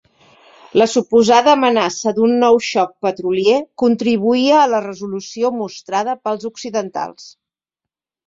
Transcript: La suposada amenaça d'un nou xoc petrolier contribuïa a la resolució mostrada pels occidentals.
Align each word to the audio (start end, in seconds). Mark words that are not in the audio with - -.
La 0.81 0.85
suposada 0.91 1.51
amenaça 1.57 2.13
d'un 2.19 2.31
nou 2.43 2.55
xoc 2.67 2.95
petrolier 3.07 3.59
contribuïa 3.83 4.57
a 4.61 4.65
la 4.73 4.81
resolució 4.87 5.51
mostrada 5.61 6.15
pels 6.29 6.47
occidentals. 6.53 7.29